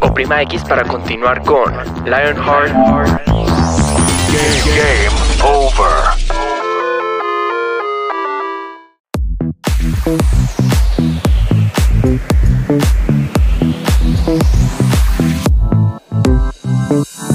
[0.00, 1.72] Oprima X para continuar con
[2.04, 2.72] Lionheart.
[4.76, 6.16] Game, over.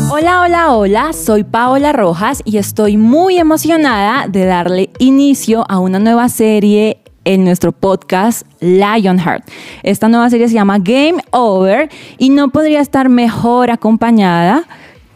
[0.09, 5.99] Hola, hola, hola, soy Paola Rojas y estoy muy emocionada de darle inicio a una
[5.99, 9.43] nueva serie en nuestro podcast Lionheart.
[9.83, 14.65] Esta nueva serie se llama Game Over y no podría estar mejor acompañada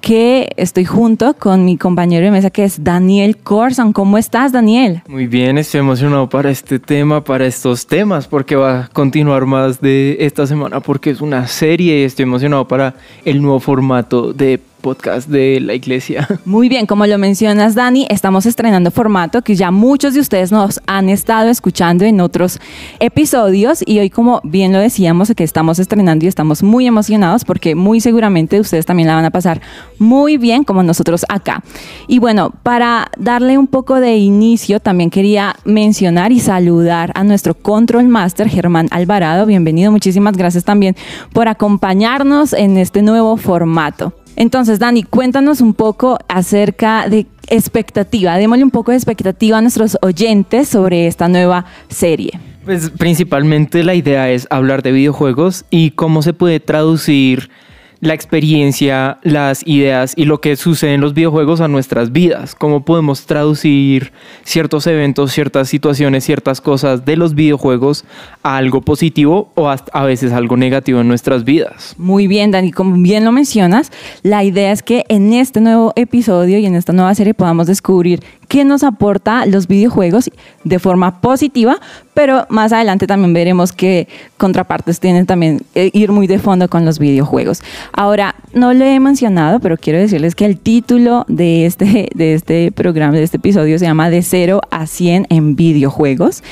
[0.05, 3.91] que estoy junto con mi compañero de mesa que es Daniel Corson.
[3.91, 5.01] ¿Cómo estás, Daniel?
[5.07, 9.81] Muy bien, estoy emocionado para este tema, para estos temas, porque va a continuar más
[9.81, 12.93] de esta semana, porque es una serie y estoy emocionado para
[13.25, 16.27] el nuevo formato de podcast de la iglesia.
[16.45, 20.79] Muy bien, como lo mencionas Dani, estamos estrenando formato que ya muchos de ustedes nos
[20.85, 22.59] han estado escuchando en otros
[22.99, 27.73] episodios y hoy como bien lo decíamos que estamos estrenando y estamos muy emocionados porque
[27.73, 29.59] muy seguramente ustedes también la van a pasar
[29.97, 31.63] muy bien como nosotros acá.
[32.07, 37.55] Y bueno, para darle un poco de inicio también quería mencionar y saludar a nuestro
[37.55, 39.47] Control Master Germán Alvarado.
[39.47, 40.95] Bienvenido, muchísimas gracias también
[41.33, 44.13] por acompañarnos en este nuevo formato.
[44.35, 48.37] Entonces, Dani, cuéntanos un poco acerca de expectativa.
[48.37, 52.39] Démosle un poco de expectativa a nuestros oyentes sobre esta nueva serie.
[52.65, 57.49] Pues principalmente la idea es hablar de videojuegos y cómo se puede traducir
[57.99, 62.55] la experiencia, las ideas y lo que sucede en los videojuegos a nuestras vidas.
[62.55, 64.11] Cómo podemos traducir
[64.43, 68.05] ciertos eventos, ciertas situaciones, ciertas cosas de los videojuegos
[68.43, 71.95] a algo positivo o a veces algo negativo en nuestras vidas.
[71.97, 73.91] Muy bien, Dani, como bien lo mencionas,
[74.23, 78.21] la idea es que en este nuevo episodio y en esta nueva serie podamos descubrir
[78.47, 80.29] qué nos aporta los videojuegos
[80.63, 81.77] de forma positiva,
[82.13, 84.07] pero más adelante también veremos qué
[84.37, 87.61] contrapartes tienen también eh, ir muy de fondo con los videojuegos.
[87.93, 92.71] Ahora, no lo he mencionado, pero quiero decirles que el título de este, de este
[92.71, 96.43] programa, de este episodio, se llama De 0 a 100 en videojuegos.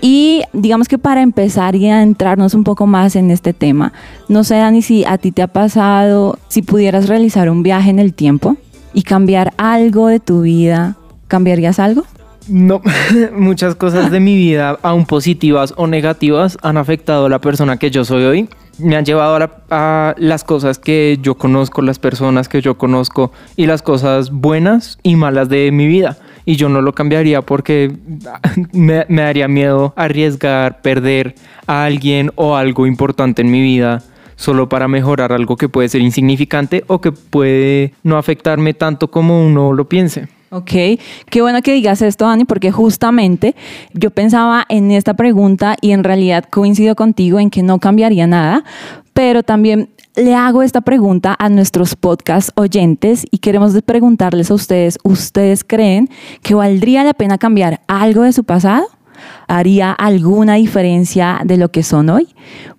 [0.00, 3.92] Y digamos que para empezar y a entrarnos un poco más en este tema,
[4.28, 7.98] no sé, Dani, si a ti te ha pasado, si pudieras realizar un viaje en
[7.98, 8.56] el tiempo
[8.92, 10.96] y cambiar algo de tu vida
[11.28, 12.04] ¿Cambiarías algo?
[12.48, 12.82] No,
[13.32, 17.90] muchas cosas de mi vida, aún positivas o negativas, han afectado a la persona que
[17.90, 18.48] yo soy hoy.
[18.78, 23.66] Me han llevado a, las cosas que yo conozco, las personas que yo conozco y
[23.66, 26.18] las cosas buenas y malas de mi vida.
[26.44, 27.92] Y yo no lo cambiaría porque
[28.72, 31.36] me, me daría miedo arriesgar, perder
[31.66, 34.02] a alguien o algo importante en mi vida
[34.36, 39.46] solo para mejorar algo que puede ser insignificante o que puede no afectarme tanto como
[39.46, 40.28] uno lo piense.
[40.54, 40.70] Ok,
[41.30, 43.56] qué bueno que digas esto, Dani, porque justamente
[43.92, 48.62] yo pensaba en esta pregunta y en realidad coincido contigo en que no cambiaría nada,
[49.14, 54.96] pero también le hago esta pregunta a nuestros podcast oyentes y queremos preguntarles a ustedes,
[55.02, 56.08] ¿ustedes creen
[56.40, 58.86] que valdría la pena cambiar algo de su pasado?
[59.48, 62.28] Haría alguna diferencia de lo que son hoy,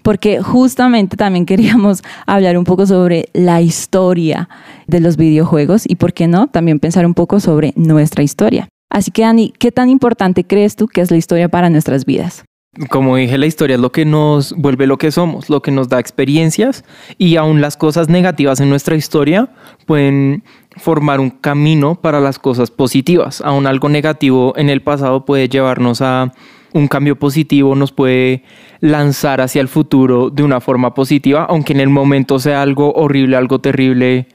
[0.01, 4.49] porque justamente también queríamos hablar un poco sobre la historia
[4.87, 8.67] de los videojuegos y, ¿por qué no?, también pensar un poco sobre nuestra historia.
[8.89, 12.45] Así que, Dani, ¿qué tan importante crees tú que es la historia para nuestras vidas?
[12.89, 15.87] Como dije, la historia es lo que nos vuelve lo que somos, lo que nos
[15.87, 16.83] da experiencias
[17.17, 19.49] y aún las cosas negativas en nuestra historia
[19.85, 20.43] pueden
[20.75, 23.41] formar un camino para las cosas positivas.
[23.41, 26.33] Aún algo negativo en el pasado puede llevarnos a
[26.73, 28.43] un cambio positivo, nos puede
[28.81, 33.37] lanzar hacia el futuro de una forma positiva, aunque en el momento sea algo horrible,
[33.37, 34.27] algo terrible,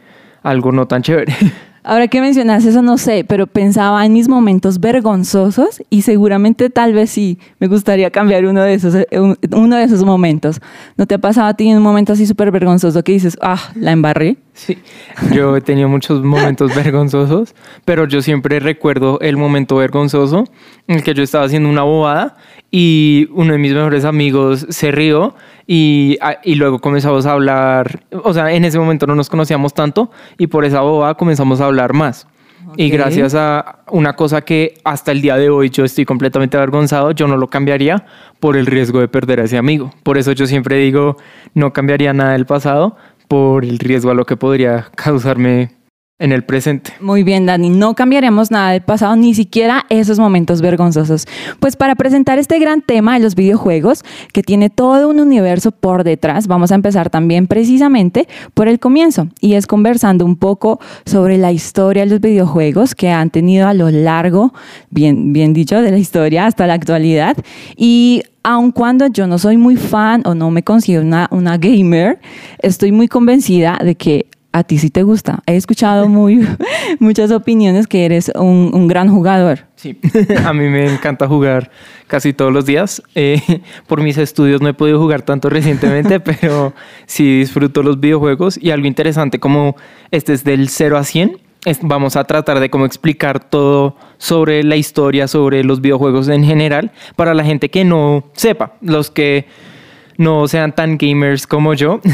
[0.42, 1.34] algo no tan chévere.
[1.82, 6.92] Ahora que mencionas eso, no sé, pero pensaba en mis momentos vergonzosos y seguramente tal
[6.92, 10.60] vez sí me gustaría cambiar uno de esos, eh, uno de esos momentos.
[10.96, 13.70] ¿No te ha pasado a ti en un momento así súper vergonzoso que dices, ah,
[13.74, 14.36] la embarré?
[14.60, 14.76] Sí,
[15.32, 17.54] yo he tenido muchos momentos vergonzosos,
[17.86, 20.44] pero yo siempre recuerdo el momento vergonzoso
[20.86, 22.36] en el que yo estaba haciendo una bobada
[22.70, 25.34] y uno de mis mejores amigos se rió
[25.66, 30.10] y, y, luego comenzamos a hablar, o sea, en ese momento no nos conocíamos tanto
[30.36, 32.26] y por esa bobada comenzamos a hablar más.
[32.76, 37.12] Y gracias a una cosa que hasta el día de hoy yo estoy completamente avergonzado,
[37.12, 38.04] yo no lo cambiaría
[38.38, 39.90] por el riesgo de perder a ese amigo.
[40.02, 41.16] Por eso yo siempre digo,
[41.54, 42.96] no cambiaría nada del pasado
[43.30, 45.70] por el riesgo a lo que podría causarme
[46.20, 46.92] en el presente.
[47.00, 47.70] Muy bien, Dani.
[47.70, 51.26] No cambiaremos nada del pasado, ni siquiera esos momentos vergonzosos.
[51.58, 56.04] Pues para presentar este gran tema de los videojuegos, que tiene todo un universo por
[56.04, 61.38] detrás, vamos a empezar también precisamente por el comienzo, y es conversando un poco sobre
[61.38, 64.52] la historia de los videojuegos que han tenido a lo largo,
[64.90, 67.36] bien, bien dicho, de la historia hasta la actualidad.
[67.76, 72.18] Y aun cuando yo no soy muy fan o no me considero una, una gamer,
[72.58, 75.42] estoy muy convencida de que a ti sí te gusta.
[75.46, 76.46] He escuchado muy,
[76.98, 79.60] muchas opiniones que eres un, un gran jugador.
[79.76, 79.98] Sí,
[80.44, 81.70] a mí me encanta jugar
[82.06, 83.02] casi todos los días.
[83.14, 83.40] Eh,
[83.86, 86.74] por mis estudios no he podido jugar tanto recientemente, pero
[87.06, 88.58] sí disfruto los videojuegos.
[88.60, 89.76] Y algo interesante como
[90.10, 94.64] este es del 0 a 100, es- vamos a tratar de cómo explicar todo sobre
[94.64, 99.46] la historia, sobre los videojuegos en general, para la gente que no sepa, los que
[100.20, 102.00] no sean tan gamers como yo.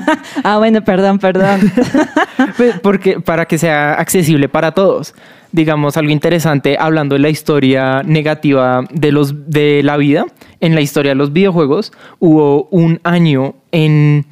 [0.44, 1.60] Ah, bueno, perdón, perdón.
[2.56, 5.14] Pues, Porque para que sea accesible para todos.
[5.52, 10.26] Digamos algo interesante hablando de la historia negativa de los de la vida,
[10.60, 14.26] en la historia de los videojuegos hubo un año en,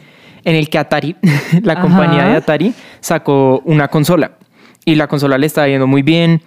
[0.44, 1.16] en el que Atari,
[1.62, 1.82] la Ajá.
[1.82, 4.30] compañía de Atari, sacó una consola
[4.84, 6.40] y la consola le estaba yendo muy bien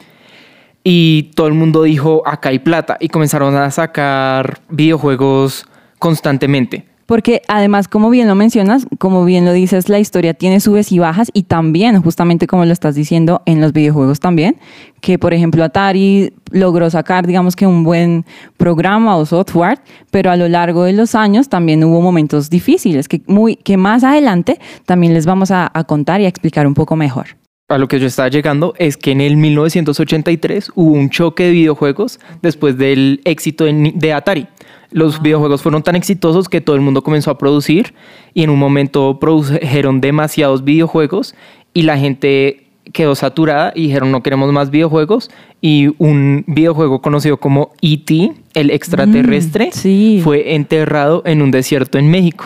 [0.86, 5.66] y todo el mundo dijo acá hay plata y comenzaron a sacar videojuegos
[6.02, 6.84] constantemente.
[7.06, 10.98] Porque además, como bien lo mencionas, como bien lo dices, la historia tiene subes y
[10.98, 14.56] bajas y también, justamente como lo estás diciendo, en los videojuegos también,
[15.00, 18.26] que por ejemplo Atari logró sacar, digamos que un buen
[18.58, 23.22] programa o software, pero a lo largo de los años también hubo momentos difíciles que,
[23.28, 26.96] muy, que más adelante también les vamos a, a contar y a explicar un poco
[26.96, 27.28] mejor.
[27.68, 31.52] a lo que yo estaba llegando es que en el 1983 hubo un choque de
[31.52, 34.48] videojuegos después del éxito de, de Atari.
[34.92, 37.94] Los videojuegos fueron tan exitosos que todo el mundo comenzó a producir
[38.34, 41.34] y en un momento produjeron demasiados videojuegos
[41.74, 45.30] y la gente quedó saturada y dijeron no queremos más videojuegos
[45.62, 50.22] y un videojuego conocido como E.T., el extraterrestre, Mm, sí.
[50.24, 52.46] fue enterrado en un desierto en México.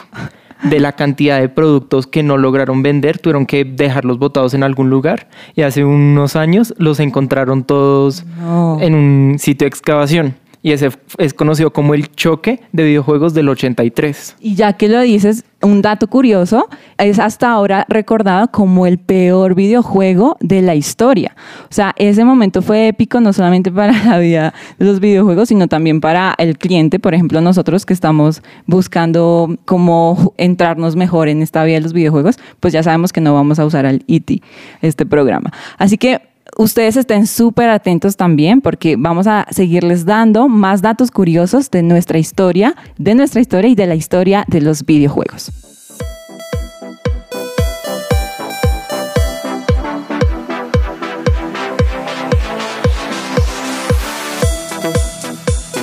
[0.63, 4.89] De la cantidad de productos que no lograron vender, tuvieron que dejarlos botados en algún
[4.89, 8.77] lugar y hace unos años los encontraron todos No.
[8.81, 10.35] en un sitio de excavación.
[10.65, 10.89] Y ese
[11.19, 14.37] es conocido como el choque de videojuegos del 83.
[14.39, 16.67] Y ya que lo dices, un dato curioso
[16.97, 21.35] es hasta ahora recordado como el peor videojuego de la historia.
[21.69, 25.67] O sea, ese momento fue épico no solamente para la vida de los videojuegos, sino
[25.67, 31.63] también para el cliente, por ejemplo, nosotros que estamos buscando cómo entrarnos mejor en esta
[31.63, 34.41] vida de los videojuegos, pues ya sabemos que no vamos a usar al IT,
[34.81, 35.53] este programa.
[35.77, 36.21] Así que
[36.57, 42.17] ustedes estén súper atentos también porque vamos a seguirles dando más datos curiosos de nuestra
[42.17, 45.64] historia, de nuestra historia y de la historia de los videojuegos.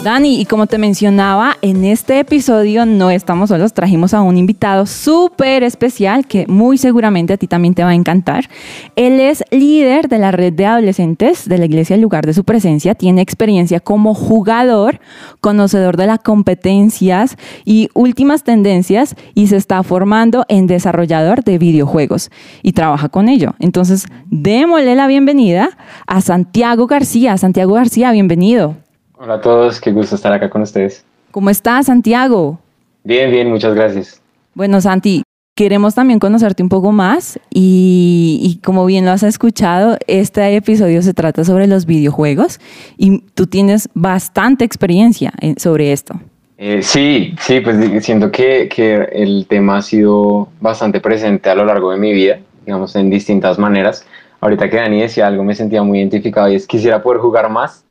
[0.03, 4.85] Dani, y como te mencionaba, en este episodio no estamos solos, trajimos a un invitado
[4.85, 8.49] súper especial que muy seguramente a ti también te va a encantar.
[8.97, 12.43] Él es líder de la red de adolescentes de la iglesia en lugar de su
[12.43, 14.99] presencia, tiene experiencia como jugador,
[15.41, 22.33] conocedor de las competencias y últimas tendencias y se está formando en desarrollador de videojuegos
[22.65, 23.55] y trabaja con ello.
[23.61, 25.71] Entonces, démosle la bienvenida
[26.09, 27.39] a Santiago García.
[27.39, 28.82] Santiago García, bienvenido.
[29.25, 31.05] Hola a todos, qué gusto estar acá con ustedes.
[31.31, 32.59] ¿Cómo estás, Santiago?
[33.05, 34.21] Bien, bien, muchas gracias.
[34.53, 35.23] Bueno, Santi,
[35.55, 41.03] queremos también conocerte un poco más y, y como bien lo has escuchado, este episodio
[41.03, 42.59] se trata sobre los videojuegos
[42.97, 46.15] y tú tienes bastante experiencia en- sobre esto.
[46.59, 51.65] Eh, sí, sí, pues siento que, que el tema ha sido bastante presente a lo
[51.65, 54.05] largo de mi vida, digamos, en distintas maneras.
[54.41, 57.85] Ahorita que Dani decía algo, me sentía muy identificado y es quisiera poder jugar más,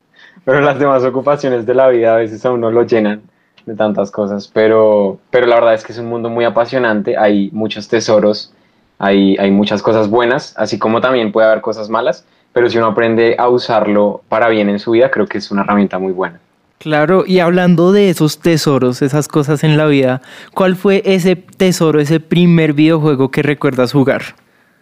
[0.51, 3.21] pero las demás ocupaciones de la vida a veces a uno lo llenan
[3.65, 7.49] de tantas cosas, pero, pero la verdad es que es un mundo muy apasionante, hay
[7.53, 8.51] muchos tesoros,
[8.99, 12.87] hay, hay muchas cosas buenas, así como también puede haber cosas malas, pero si uno
[12.87, 16.41] aprende a usarlo para bien en su vida, creo que es una herramienta muy buena.
[16.79, 20.21] Claro, y hablando de esos tesoros, esas cosas en la vida,
[20.53, 24.21] ¿cuál fue ese tesoro, ese primer videojuego que recuerdas jugar?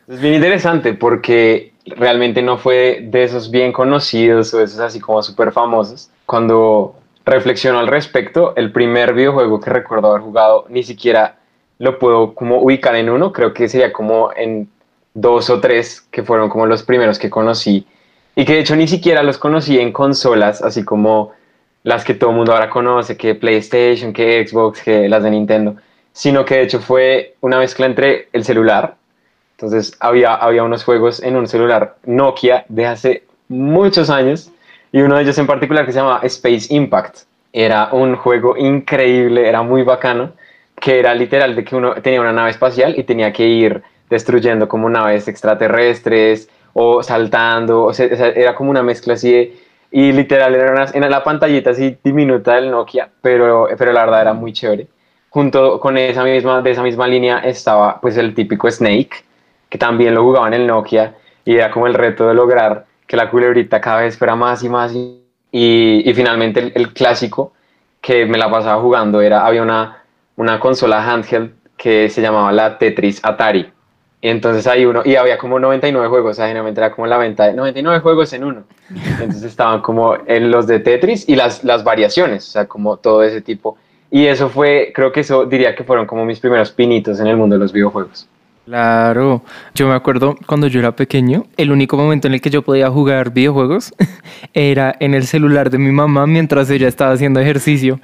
[0.07, 5.21] Es bien interesante porque realmente no fue de esos bien conocidos o esos así como
[5.21, 6.09] súper famosos.
[6.25, 11.37] Cuando reflexiono al respecto, el primer videojuego que recuerdo haber jugado ni siquiera
[11.77, 14.69] lo puedo como ubicar en uno, creo que sería como en
[15.13, 17.85] dos o tres que fueron como los primeros que conocí
[18.35, 21.31] y que de hecho ni siquiera los conocí en consolas, así como
[21.83, 25.75] las que todo mundo ahora conoce, que PlayStation, que Xbox, que las de Nintendo,
[26.11, 28.95] sino que de hecho fue una mezcla entre el celular
[29.59, 34.53] Entonces había, había unos juegos en un celular Nokia de hace muchos años
[34.93, 37.23] y uno de ellos en particular que se llama Space Impact.
[37.51, 40.31] Era un juego increíble, era muy bacano,
[40.79, 44.69] que era literal de que uno tenía una nave espacial y tenía que ir destruyendo
[44.69, 49.57] como naves extraterrestres o saltando, o sea, era como una mezcla así de,
[49.91, 54.21] y literal era una, en la pantallita así diminuta del Nokia, pero, pero la verdad
[54.21, 54.87] era muy chévere.
[55.29, 59.28] Junto con esa misma, de esa misma línea estaba pues el típico Snake,
[59.69, 63.15] que también lo jugaba en el Nokia y era como el reto de lograr que
[63.17, 65.21] la culebrita cada vez fuera más y más y,
[65.51, 67.53] y, finalmente el, clásico
[68.01, 70.03] que me la pasaba jugando era, había una,
[70.35, 73.71] una consola handheld que se llamaba la Tetris Atari
[74.21, 77.17] y entonces hay uno, y había como 99 juegos, o sea, generalmente era como la
[77.17, 78.63] venta de 99 juegos en uno.
[78.89, 83.23] Entonces estaban como en los de Tetris y las, las variaciones, o sea, como todo
[83.23, 83.77] ese tipo.
[84.11, 87.37] Y eso fue, creo que eso diría que fueron como mis primeros pinitos en el
[87.37, 88.27] mundo de los videojuegos.
[88.69, 89.41] Claro,
[89.73, 92.91] yo me acuerdo cuando yo era pequeño, el único momento en el que yo podía
[92.91, 93.95] jugar videojuegos
[94.53, 97.99] era en el celular de mi mamá mientras ella estaba haciendo ejercicio.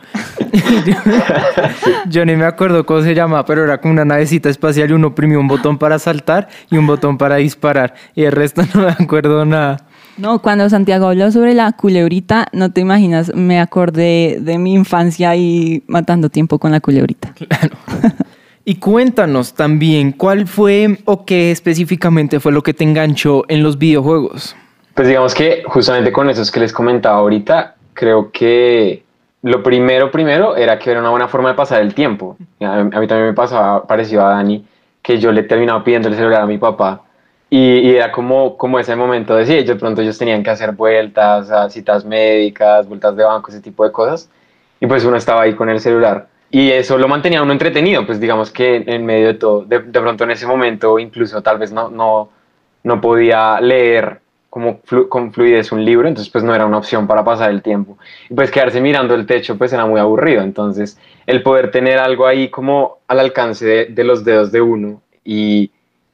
[2.10, 5.10] yo, ni me acuerdo cómo se llama, pero era como una navecita espacial y uno
[5.10, 8.90] oprimía un botón para saltar y un botón para disparar y el resto no me
[8.90, 9.86] acuerdo nada.
[10.18, 15.36] No, cuando Santiago habló sobre la culebrita, no te imaginas, me acordé de mi infancia
[15.36, 17.34] y matando tiempo con la culebrita.
[17.34, 17.78] Claro.
[18.68, 23.78] Y cuéntanos también, ¿cuál fue o qué específicamente fue lo que te enganchó en los
[23.78, 24.56] videojuegos?
[24.96, 29.04] Pues digamos que justamente con esos que les comentaba ahorita, creo que
[29.44, 32.38] lo primero, primero, era que era una buena forma de pasar el tiempo.
[32.60, 34.66] A mí, también me pasaba parecido a Dani,
[35.04, 37.04] que yo le terminaba pidiendo el celular a mi papá
[37.52, 41.52] y, era como, como ese momento de sí, de pronto ellos tenían que hacer vueltas
[41.52, 44.28] a citas médicas, vueltas de banco, ese tipo de cosas.
[44.80, 48.20] Y pues uno estaba ahí con el celular y eso lo mantenía uno entretenido, pues
[48.20, 51.90] digamos que en medio de todo, de, pronto en ese momento incluso tal vez no,
[51.90, 52.30] no,
[52.84, 57.26] no podía leer como con fluidez un libro, entonces pues no era una opción para
[57.26, 57.98] pasar el tiempo.
[58.30, 60.98] Y pues quedarse mirando el techo pues era muy aburrido, entonces
[61.28, 65.72] el poder tener algo ahí como al alcance de, de los dedos de uno y,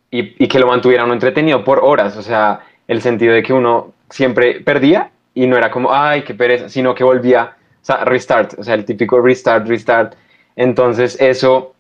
[0.09, 3.53] y, y, que lo mantuviera uno entretenido por horas, o sea, el sentido de que
[3.53, 8.05] uno siempre perdía y no era como, ay, qué pereza, sino que volvía, o sea,
[8.05, 10.15] restart, o sea, el típico restart, restart,
[10.55, 11.73] entonces eso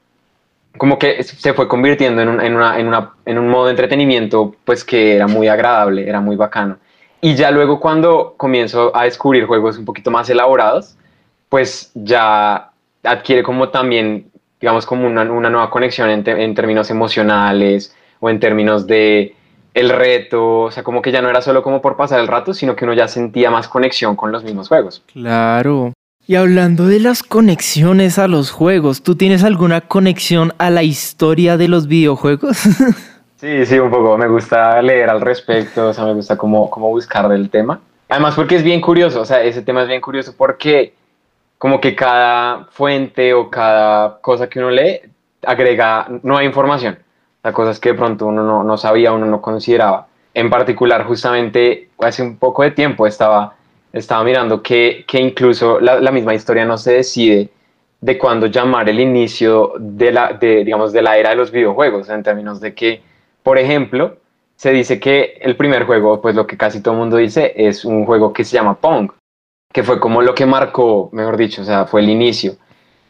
[0.77, 3.71] como que se fue convirtiendo en un, en, una, en, una, en un modo de
[3.71, 6.77] entretenimiento pues que era muy agradable, era muy bacano.
[7.19, 10.97] Y ya luego cuando comienzo a descubrir juegos un poquito más elaborados,
[11.49, 12.71] pues ya
[13.03, 18.39] adquiere como también, digamos, como una, una nueva conexión en, en, términos emocionales o en
[18.39, 19.35] términos de
[19.73, 22.53] el reto, o sea, como que ya no era solo como por pasar el rato,
[22.53, 25.03] sino que uno ya sentía más conexión con los mismos juegos.
[25.11, 25.93] Claro.
[26.27, 31.57] Y hablando de las conexiones a los juegos, ¿tú tienes alguna conexión a la historia
[31.57, 32.57] de los videojuegos?
[33.41, 34.19] Sí, sí, un poco.
[34.19, 37.81] Me gusta leer al respecto, o sea, me gusta cómo, cómo buscar del tema.
[38.07, 40.93] Además, porque es bien curioso, o sea, ese tema es bien curioso porque
[41.57, 44.99] como que cada fuente o cada cosa que uno lee
[45.43, 46.99] agrega nueva información,
[47.41, 50.07] sea, cosas que de pronto uno no, no sabía, uno no consideraba.
[50.33, 53.55] En particular, justamente hace un poco de tiempo estaba
[53.93, 57.49] estaba mirando que, que incluso la, la, misma historia no se decide
[57.99, 62.09] de cuándo llamar el inicio de la, de, digamos, de la era de los videojuegos,
[62.09, 63.01] en términos de que,
[63.43, 64.17] por ejemplo,
[64.55, 67.85] se dice que el primer juego, pues lo que casi todo el mundo dice, es
[67.85, 69.11] un juego que se llama Pong,
[69.71, 72.55] que fue como lo que marcó, mejor dicho, o sea, fue el inicio.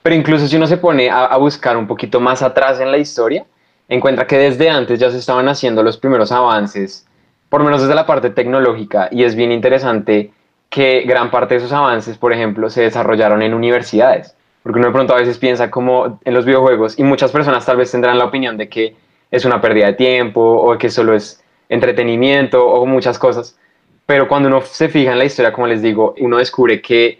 [0.02, 2.98] Pero incluso si uno se pone a, a buscar un poquito más atrás en la
[2.98, 3.46] historia,
[3.91, 7.05] encuentra que desde antes ya se estaban haciendo los primeros avances,
[7.50, 10.31] por lo menos desde la parte tecnológica, y es bien interesante
[10.69, 14.33] que gran parte de esos avances, por ejemplo, se desarrollaron en universidades.
[14.63, 17.75] Porque uno de pronto a veces piensa como en los videojuegos y muchas personas tal
[17.75, 18.95] vez tendrán la opinión de que
[19.29, 23.57] es una pérdida de tiempo o que solo es entretenimiento o muchas cosas.
[24.05, 27.19] Pero cuando uno se fija en la historia, como les digo, uno descubre que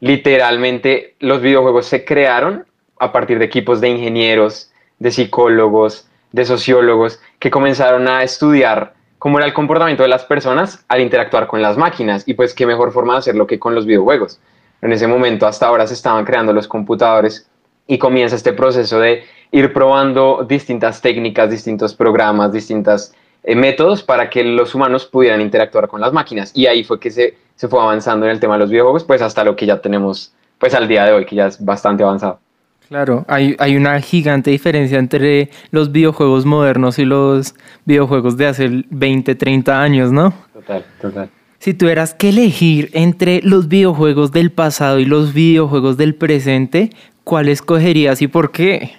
[0.00, 2.66] literalmente los videojuegos se crearon
[2.98, 9.38] a partir de equipos de ingenieros, de psicólogos, de sociólogos que comenzaron a estudiar cómo
[9.38, 12.92] era el comportamiento de las personas al interactuar con las máquinas y pues qué mejor
[12.92, 14.40] forma de hacerlo que con los videojuegos.
[14.80, 17.48] En ese momento hasta ahora se estaban creando los computadores
[17.86, 24.28] y comienza este proceso de ir probando distintas técnicas, distintos programas, distintos eh, métodos para
[24.30, 26.52] que los humanos pudieran interactuar con las máquinas.
[26.54, 29.22] Y ahí fue que se, se fue avanzando en el tema de los videojuegos, pues
[29.22, 32.40] hasta lo que ya tenemos pues al día de hoy, que ya es bastante avanzado.
[32.88, 37.54] Claro, hay, hay, una gigante diferencia entre los videojuegos modernos y los
[37.84, 40.32] videojuegos de hace 20, 30 años, ¿no?
[40.54, 41.28] Total, total.
[41.58, 46.90] Si tuvieras que elegir entre los videojuegos del pasado y los videojuegos del presente,
[47.24, 48.92] ¿cuál escogerías y por qué?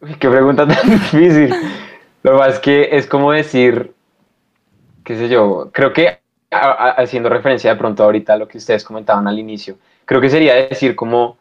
[0.00, 1.54] Uy, qué pregunta tan difícil.
[2.22, 3.92] Lo es que es como decir,
[5.04, 9.28] qué sé yo, creo que haciendo referencia de pronto ahorita a lo que ustedes comentaban
[9.28, 9.76] al inicio,
[10.06, 11.36] creo que sería decir como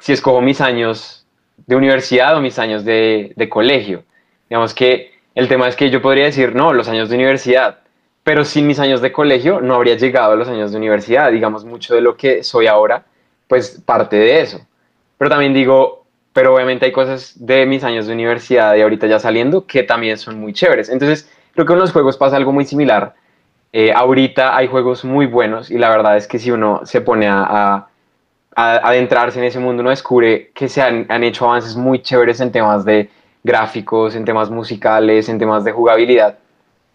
[0.00, 1.26] si escojo mis años
[1.66, 4.02] de universidad o mis años de, de colegio.
[4.48, 7.78] Digamos que el tema es que yo podría decir, no, los años de universidad,
[8.24, 11.30] pero sin mis años de colegio no habría llegado a los años de universidad.
[11.30, 13.04] Digamos, mucho de lo que soy ahora,
[13.46, 14.60] pues parte de eso.
[15.18, 19.18] Pero también digo, pero obviamente hay cosas de mis años de universidad y ahorita ya
[19.18, 20.88] saliendo que también son muy chéveres.
[20.88, 23.14] Entonces, creo que con los juegos pasa algo muy similar.
[23.72, 27.28] Eh, ahorita hay juegos muy buenos y la verdad es que si uno se pone
[27.28, 27.89] a
[28.60, 32.52] adentrarse en ese mundo, uno descubre que se han, han hecho avances muy chéveres en
[32.52, 33.08] temas de
[33.42, 36.38] gráficos, en temas musicales, en temas de jugabilidad.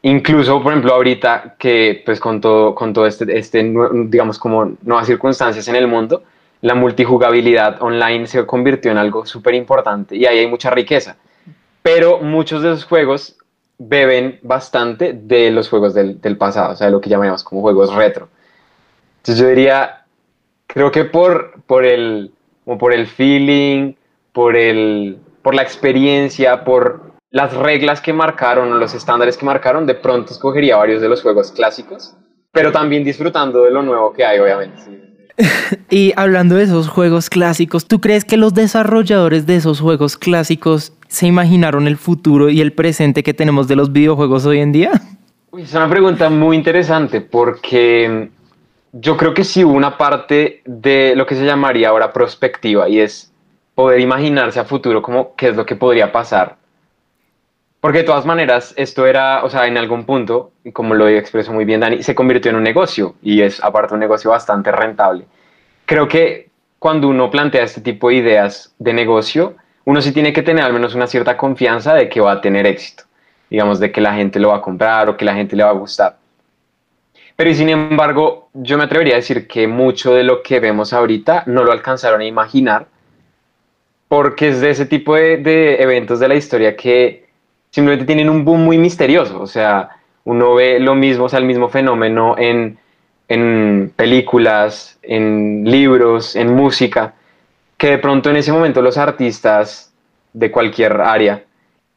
[0.04, 3.74] Incluso, por ejemplo, ahorita que pues con todo, con todo este, este,
[4.06, 6.24] digamos, como nuevas circunstancias en el mundo,
[6.62, 11.16] la multijugabilidad online se convirtió en algo súper importante y ahí hay mucha riqueza.
[11.82, 13.38] Pero muchos de esos juegos
[13.78, 17.94] beben bastante de los juegos del, del pasado, o sea, lo que llamamos como juegos
[17.94, 18.30] retro.
[19.18, 20.05] Entonces yo diría,
[20.76, 22.32] creo que por, por, el,
[22.66, 23.94] como por el feeling,
[24.34, 29.88] por, el, por la experiencia, por las reglas que marcaron o los estándares que marcaron,
[29.88, 32.16] de pronto escogería varios de los juegos clásicos,
[32.52, 34.78] pero también disfrutando de lo nuevo que hay, obviamente.
[34.86, 35.02] sí.
[35.90, 40.94] Y hablando de esos juegos clásicos, ¿tú crees que los desarrolladores de esos juegos clásicos
[41.08, 44.92] se imaginaron el futuro y el presente que tenemos de los videojuegos hoy en día?
[45.58, 48.30] Es una pregunta muy interesante porque
[48.98, 53.02] yo creo que sí hubo una parte de lo que se llamaría ahora prospectiva y
[53.02, 53.34] es
[53.76, 56.56] poder imaginarse a futuro como qué es lo que podría pasar.
[57.82, 61.52] Porque de todas maneras, esto era, o sea, en algún punto, y como lo expresó
[61.52, 65.26] muy bien Dani, se convirtió en un negocio y es aparte un negocio bastante rentable.
[65.86, 66.50] Creo que
[66.80, 70.72] cuando uno plantea este tipo de ideas de negocio, uno sí tiene que tener al
[70.72, 73.04] menos una cierta confianza de que va a tener éxito,
[73.50, 75.72] digamos, de que la gente lo va a comprar o que la gente le va
[75.72, 76.18] a gustar.
[77.38, 80.94] Pero y sin embargo, yo me atrevería a decir que mucho de lo que vemos
[80.94, 82.88] ahorita no lo alcanzaron a imaginar,
[84.08, 87.26] porque es de ese tipo de, eventos de la historia que
[87.72, 89.42] simplemente tienen un boom muy misterioso.
[89.42, 89.90] O sea,
[90.24, 92.78] uno ve lo mismo, o sea, el mismo fenómeno en,
[93.28, 97.16] en películas, en libros, en música,
[97.78, 99.94] que de pronto en ese momento los artistas
[100.34, 101.44] de cualquier área,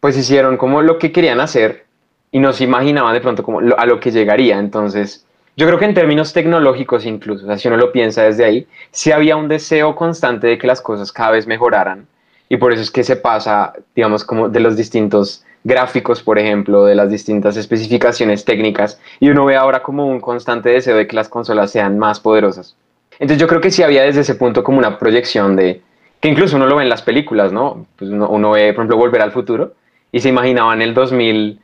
[0.01, 1.87] pues hicieron como lo que querían hacer
[2.33, 4.59] y no se imaginaban de pronto como lo- a lo que llegaría.
[4.59, 5.27] Entonces,
[5.59, 8.69] yo creo que en términos tecnológicos incluso, o sea, si uno lo piensa desde ahí,
[8.93, 12.07] sí había un deseo constante de que las cosas cada vez mejoraran
[12.49, 16.85] y por eso es que se pasa, digamos, como de los distintos gráficos, por ejemplo,
[16.85, 21.17] de las distintas especificaciones técnicas y uno ve ahora como un constante deseo de que
[21.17, 22.77] las consolas sean más poderosas.
[23.19, 25.83] Entonces yo creo que sí había desde ese punto como una proyección de,
[26.21, 27.85] que incluso uno lo ve en las películas, ¿no?
[27.97, 29.75] Pues uno, uno ve, por ejemplo, Volver al Futuro
[30.13, 31.59] y se imaginaban el 2000,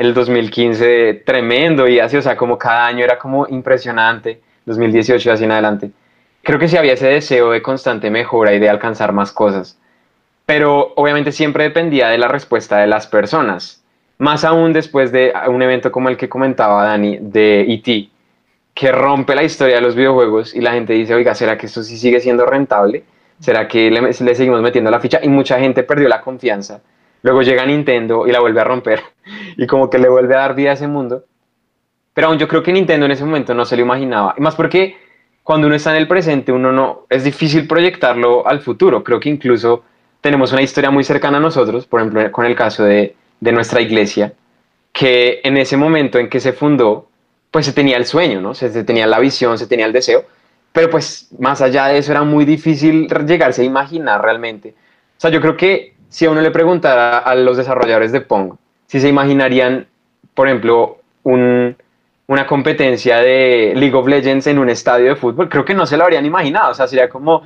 [0.00, 5.32] el 2015 tremendo y así, o sea, como cada año era como impresionante, 2018 y
[5.32, 5.90] así en adelante.
[6.42, 9.78] Creo que sí había ese deseo de constante mejora y de alcanzar más cosas,
[10.46, 13.84] pero obviamente siempre dependía de la respuesta de las personas,
[14.16, 18.08] más aún después de un evento como el que comentaba Dani de E.T.,
[18.72, 21.82] que rompe la historia de los videojuegos y la gente dice, oiga, ¿será que esto
[21.82, 23.04] sí sigue siendo rentable?
[23.38, 25.20] ¿Será que le, le seguimos metiendo la ficha?
[25.22, 26.80] Y mucha gente perdió la confianza.
[27.22, 29.02] Luego llega Nintendo y la vuelve a romper
[29.56, 31.24] y como que le vuelve a dar vida a ese mundo.
[32.14, 34.34] Pero aún yo creo que Nintendo en ese momento no se lo imaginaba.
[34.36, 34.96] Y más porque
[35.42, 39.02] cuando uno está en el presente, uno no, es difícil proyectarlo al futuro.
[39.04, 39.84] Creo que incluso
[40.20, 43.80] tenemos una historia muy cercana a nosotros, por ejemplo, con el caso de, de nuestra
[43.80, 44.32] iglesia,
[44.92, 47.08] que en ese momento en que se fundó,
[47.50, 48.54] pues se tenía el sueño, ¿no?
[48.54, 50.24] Se, se tenía la visión, se tenía el deseo,
[50.72, 54.74] pero pues más allá de eso era muy difícil llegarse a imaginar realmente.
[55.16, 58.52] O sea, yo creo que si a uno le preguntara a los desarrolladores de Pong
[58.90, 59.86] si se imaginarían,
[60.34, 61.76] por ejemplo, un,
[62.26, 65.96] una competencia de League of Legends en un estadio de fútbol, creo que no se
[65.96, 66.72] lo habrían imaginado.
[66.72, 67.42] O sea, sería como,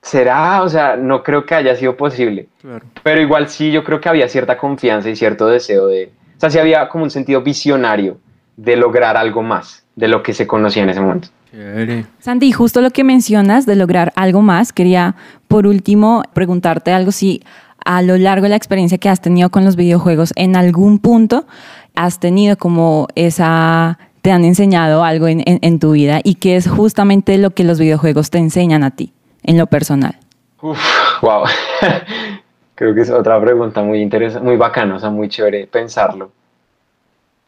[0.00, 0.62] ¿será?
[0.62, 2.48] O sea, no creo que haya sido posible.
[2.62, 2.86] Claro.
[3.02, 6.10] Pero igual sí, yo creo que había cierta confianza y cierto deseo de...
[6.38, 8.16] O sea, sí había como un sentido visionario
[8.56, 11.28] de lograr algo más de lo que se conocía en ese momento.
[11.50, 12.06] Chévere.
[12.18, 15.16] Sandy, justo lo que mencionas de lograr algo más, quería
[15.48, 17.42] por último preguntarte algo si
[17.84, 21.46] a lo largo de la experiencia que has tenido con los videojuegos, en algún punto
[21.94, 26.56] has tenido como esa, te han enseñado algo en, en- en tu vida y que
[26.56, 30.16] es justamente lo que los videojuegos te enseñan a ti, en lo personal.
[30.60, 30.78] Uf,
[31.22, 31.44] wow.
[32.74, 36.30] Creo que es otra pregunta muy interesante, muy bacana, o sea, muy chévere pensarlo.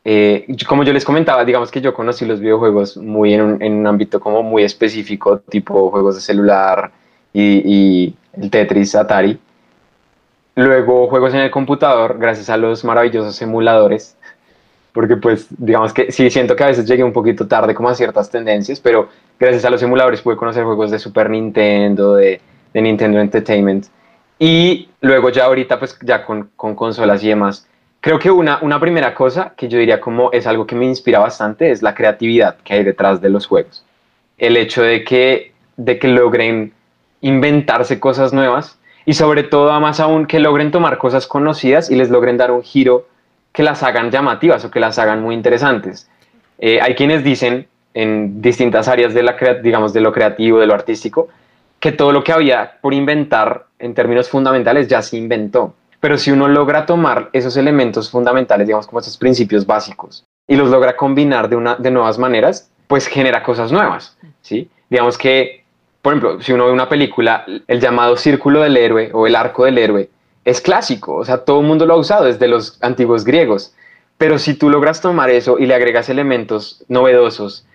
[0.04, 3.72] Eh, como yo les comentaba, digamos que yo conocí los videojuegos muy en un, en
[3.74, 6.90] un ámbito como muy específico, tipo juegos de celular
[7.32, 9.38] y, y el Tetris, Atari.
[10.56, 14.16] Luego juegos en el computador, gracias a los maravillosos emuladores.
[14.92, 17.94] Porque pues digamos que sí, siento que a veces llegué un poquito tarde como a
[17.96, 19.08] ciertas tendencias, pero
[19.40, 22.40] gracias a los emuladores pude conocer juegos de Super Nintendo, de,
[22.72, 23.86] de Nintendo Entertainment.
[24.38, 27.66] Y luego ya ahorita pues ya con, con consolas y demás.
[28.00, 31.18] Creo que una, una primera cosa que yo diría como es algo que me inspira
[31.18, 33.84] bastante es la creatividad que hay detrás de los juegos.
[34.38, 36.72] El hecho de que, de que logren
[37.20, 42.10] inventarse cosas nuevas y sobre todo, más aún, que logren tomar cosas conocidas y les
[42.10, 43.06] logren dar un giro
[43.52, 46.08] que las hagan llamativas o que las hagan muy interesantes.
[46.58, 50.74] Eh, hay quienes dicen en distintas áreas de, la, digamos, de lo creativo, de lo
[50.74, 51.28] artístico,
[51.78, 55.74] que todo lo que había por inventar en términos fundamentales ya se inventó.
[56.00, 60.70] Pero si uno logra tomar esos elementos fundamentales, digamos como esos principios básicos, y los
[60.70, 64.68] logra combinar de, una, de nuevas maneras, pues genera cosas nuevas, ¿sí?
[64.90, 65.63] Digamos que
[66.04, 69.64] por ejemplo, si uno ve una película, el llamado círculo del héroe o el arco
[69.64, 70.10] del héroe
[70.44, 73.74] es clásico, o sea, todo el mundo lo ha usado desde los antiguos griegos.
[74.18, 77.66] Pero si tú logras tomar eso y le agregas elementos novedosos,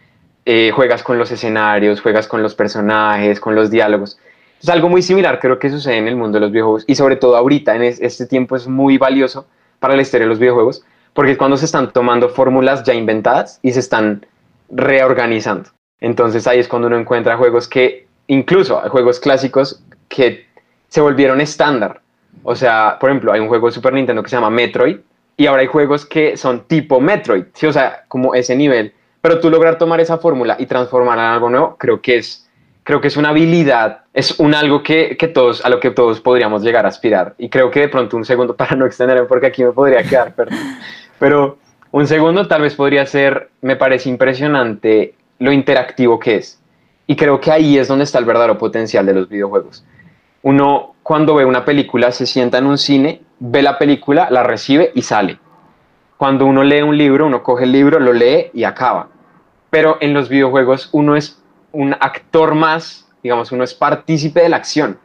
[0.46, 4.20] eh, juegas con los escenarios, juegas con los personajes, con los diálogos.
[4.62, 7.16] Es algo muy similar, creo que sucede en el mundo de los videojuegos y sobre
[7.16, 9.48] todo ahorita, en este tiempo es muy valioso
[9.80, 10.84] para la historia de los videojuegos,
[11.16, 14.28] porque es cuando se están tomando fórmulas ya inventadas y se están
[14.70, 15.72] reorganizando.
[16.00, 20.48] Entonces ahí es cuando uno encuentra juegos que incluso hay juegos clásicos que
[20.88, 22.02] se volvieron estándar.
[22.44, 24.98] O sea, por ejemplo, hay un juego de Super Nintendo que se llama Metroid
[25.36, 27.68] y ahora hay juegos que son tipo Metroid, ¿sí?
[27.68, 28.94] o sea, como ese nivel.
[29.22, 32.48] Pero tú lograr tomar esa fórmula y transformarla en algo nuevo, creo que es,
[32.84, 35.18] creo que es una habilidad, es un algo que,
[35.64, 37.36] a lo que todos podríamos llegar a aspirar.
[37.38, 40.34] Y creo que de pronto un segundo, para no extenderme, porque aquí me podría quedar,
[40.36, 40.52] pero,
[41.18, 41.58] pero
[41.92, 46.59] un segundo tal vez podría ser, me parece impresionante lo interactivo que es.
[47.10, 49.84] Y creo que ahí es donde está el verdadero potencial de los videojuegos.
[50.44, 54.92] Uno cuando ve una película se sienta en un cine, ve la película, la recibe
[54.94, 55.40] y sale.
[56.18, 59.08] Cuando uno lee un libro, uno coge el libro, lo lee y acaba.
[59.72, 61.42] Pero en los videojuegos uno es
[61.72, 65.00] un actor más, digamos, uno es partícipe de la acción.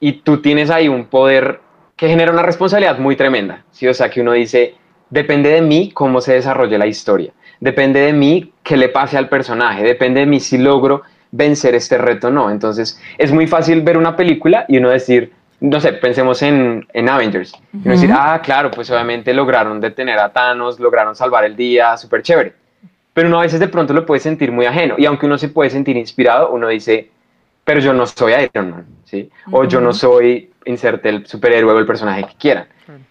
[0.00, 1.60] Y tú tienes ahí un poder
[1.94, 3.64] que genera una responsabilidad muy tremenda.
[3.70, 3.86] ¿sí?
[3.86, 4.76] O sea, que uno dice,
[5.10, 7.34] depende de mí cómo se desarrolle la historia.
[7.60, 9.82] Depende de mí qué le pase al personaje.
[9.82, 11.02] Depende de mí si logro
[11.34, 12.50] vencer este reto no.
[12.50, 17.08] Entonces es muy fácil ver una película y uno decir, no sé, pensemos en, en
[17.08, 17.52] Avengers.
[17.72, 21.96] Y uno decir, ah, claro, pues obviamente lograron detener a Thanos, lograron salvar el día,
[21.96, 22.52] súper chévere.
[23.12, 24.94] Pero uno a veces de pronto lo puede sentir muy ajeno.
[24.98, 27.10] Y aunque uno se puede sentir inspirado, uno dice,
[27.64, 29.30] pero yo no soy Iron Man, ¿sí?
[29.50, 32.66] O yo no soy, inserte el superhéroe o el personaje que quieran.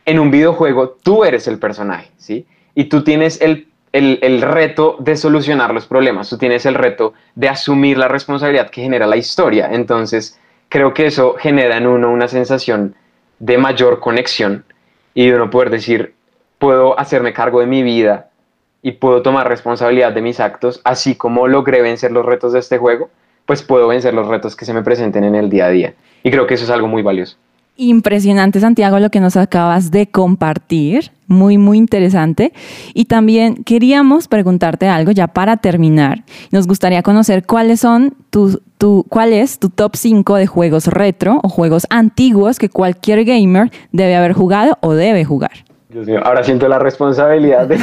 [0.05, 2.45] En un videojuego, tú eres el personaje, ¿sí?
[2.75, 7.47] Y tú tienes el el, reto de solucionar los problemas, tú tienes el reto de
[7.47, 9.69] asumir la responsabilidad que genera la historia.
[9.71, 12.95] Entonces, creo que eso genera en uno una sensación
[13.37, 14.65] de mayor conexión
[15.13, 16.15] y de uno poder decir,
[16.57, 18.29] puedo hacerme cargo de mi vida
[18.81, 22.79] y puedo tomar responsabilidad de mis actos, así como logré vencer los retos de este
[22.79, 23.11] juego,
[23.45, 25.93] pues puedo vencer los retos que se me presenten en el día a día.
[26.23, 27.37] Y creo que eso es algo muy valioso.
[27.75, 31.11] Impresionante, Santiago, lo que nos acabas de compartir.
[31.27, 32.53] Muy, muy interesante.
[32.93, 36.23] Y también queríamos preguntarte algo ya para terminar.
[36.51, 41.39] Nos gustaría conocer cuáles son tu, tu, cuál es tu top 5 de juegos retro
[41.41, 45.63] o juegos antiguos que cualquier gamer debe haber jugado o debe jugar.
[46.23, 47.75] Ahora siento la responsabilidad de,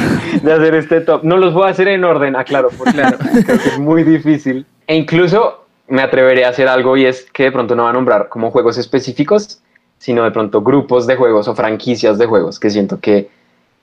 [0.51, 1.23] hacer este top.
[1.23, 4.65] No los voy a hacer en orden, aclaro, porque claro, es muy difícil.
[4.87, 7.93] E incluso me atreveré a hacer algo y es que de pronto no va a
[7.93, 9.61] nombrar como juegos específicos,
[10.01, 13.29] sino de pronto grupos de juegos o franquicias de juegos que siento que,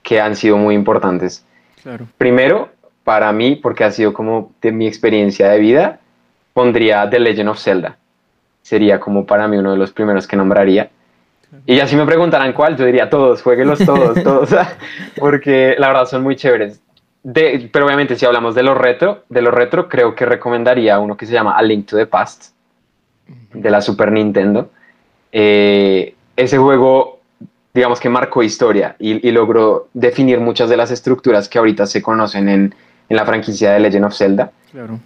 [0.03, 1.45] que han sido muy importantes.
[2.17, 2.67] Primero,
[3.05, 5.99] para mí, porque ha sido como de mi experiencia de vida,
[6.51, 7.95] pondría The Legend of Zelda.
[8.61, 10.89] Sería como para mí uno de los primeros que nombraría.
[11.65, 14.49] Y ya si me preguntaran cuál, yo diría todos, jueguenlos todos, todos,
[15.17, 16.81] porque la verdad son muy chéveres.
[17.23, 21.15] De, pero obviamente si hablamos de los retro, de los retro, creo que recomendaría uno
[21.15, 22.53] que se llama A Link to the Past,
[23.53, 24.69] de la Super Nintendo
[25.31, 27.19] eh, ese juego,
[27.73, 32.49] digamos que marcó historia y, logró definir muchas de las estructuras que ahorita se conocen
[32.49, 32.75] en,
[33.09, 34.51] en la franquicia de Legend of Zelda.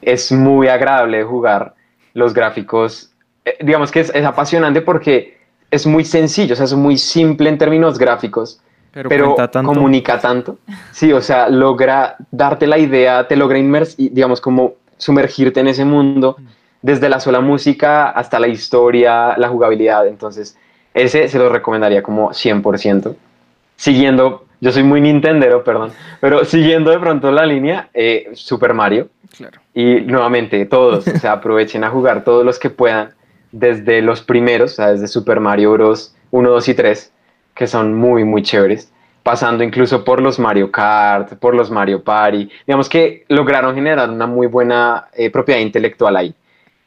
[0.01, 1.73] Es muy agradable jugar
[2.13, 3.11] los gráficos,
[3.45, 5.37] eh, digamos que es, apasionante porque
[5.71, 10.59] es muy sencillo, o sea, es muy simple en términos gráficos, pero, comunica tanto.
[10.91, 15.83] Sí, o sea, logra darte la idea, te logra inmers digamos, como sumergirte en ese
[15.83, 16.35] mundo.
[16.37, 16.45] Mm
[16.83, 20.05] desde la sola música hasta la historia, la jugabilidad.
[20.05, 20.55] Entonces,
[20.93, 23.15] ese se lo recomendaría como 100%.
[23.75, 25.91] Siguiendo, yo soy muy Nintendero, perdón,
[26.21, 29.07] pero siguiendo de pronto la línea, eh, Super Mario.
[29.35, 29.59] Claro.
[29.73, 33.13] Y nuevamente, todos, o sea, aprovechen a jugar todos los que puedan,
[33.51, 36.13] desde los primeros, o sea, desde Super Mario Bros.
[36.31, 37.13] 1, 2 y 3,
[37.53, 38.91] que son muy, muy chéveres,
[39.21, 42.49] pasando incluso por los Mario Kart, por los Mario Party.
[42.65, 46.33] Digamos que lograron generar una muy buena eh, propiedad intelectual ahí.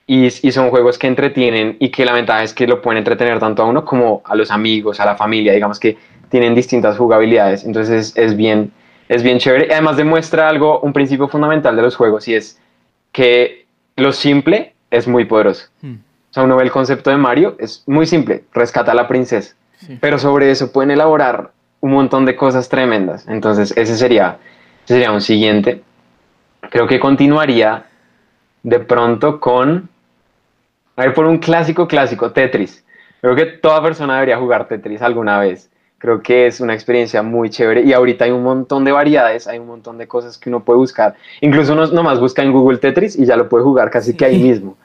[0.09, 3.41] Y, y, son juegos que entretienen y que la ventaja es que lo pueden entretener
[3.41, 5.97] tanto a uno como a los amigos, a la familia, digamos que
[6.29, 8.73] tienen distintas jugabilidades, entonces es, es bien,
[9.09, 9.69] es bien chévere.
[9.73, 12.61] Además demuestra algo, un principio fundamental de los juegos y es
[13.13, 13.67] que
[13.97, 15.69] lo simple es muy poderoso.
[15.83, 15.95] Hmm.
[16.31, 19.55] O sea, uno ve el concepto de Mario, es muy simple, rescata a la princesa,
[20.01, 23.27] pero sobre eso pueden elaborar un montón de cosas tremendas.
[23.27, 24.39] Entonces ese sería,
[24.85, 25.83] ese sería un siguiente.
[26.71, 27.87] Creo que continuaría
[28.63, 29.89] de pronto con
[30.97, 32.85] a ver, por un clásico, clásico, Tetris.
[33.21, 35.71] Creo que toda persona debería jugar Tetris alguna vez.
[35.99, 39.59] Creo que es una experiencia muy chévere y ahorita hay un montón de variedades, hay
[39.59, 41.15] un montón de cosas que uno puede buscar.
[41.41, 44.43] Incluso uno nomás busca en Google Tetris y ya lo puede jugar casi que ahí
[44.43, 44.77] mismo.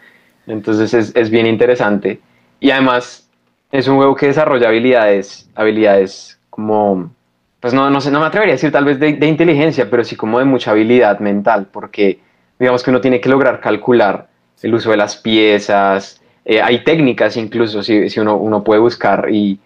[0.47, 2.19] Entonces es, es, bien interesante.
[2.59, 3.29] Y además
[3.71, 7.11] es un juego que desarrolla habilidades, habilidades como,
[7.59, 10.03] pues no, no sé, no me atrevería a decir tal vez de, de inteligencia, pero
[10.03, 12.19] sí como de mucha habilidad mental, porque
[12.57, 14.30] digamos que uno tiene que lograr calcular
[14.63, 19.59] el uso de las piezas, eh, hay técnicas incluso, si, uno, uno, puede buscar y,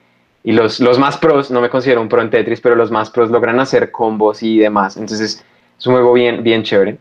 [0.44, 3.10] y, los, los más pros, no me considero un pro en Tetris, pero los más
[3.10, 5.44] pros logran hacer combos y demás, entonces
[5.78, 6.98] es un juego bien, bien chévere.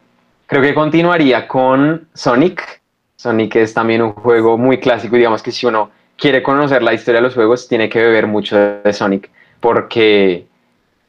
[0.46, 2.82] Creo que continuaría con Sonic.
[3.16, 7.20] Sonic es también un juego muy clásico digamos que si uno quiere conocer la historia
[7.20, 9.30] de los juegos, tiene que beber mucho de Sonic,
[9.60, 10.46] porque,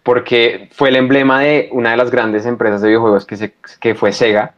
[0.04, 3.96] porque fue el emblema de una de las grandes empresas de videojuegos que, se, que
[3.96, 4.56] fue Sega,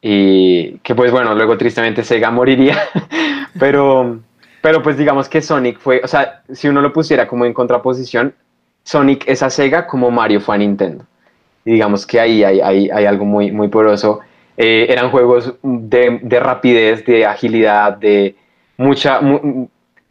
[0.00, 2.78] y que pues bueno, luego tristemente Sega moriría,
[3.58, 4.20] pero,
[4.62, 8.34] pero pues digamos que Sonic fue, o sea, si uno lo pusiera como en contraposición,
[8.82, 11.04] Sonic es a Sega como Mario fue a Nintendo.
[11.64, 14.20] Y digamos que ahí hay, hay, hay algo muy, muy poderoso.
[14.56, 18.36] Eh, eran juegos de, de, rapidez, de agilidad, de
[18.76, 19.20] mucha,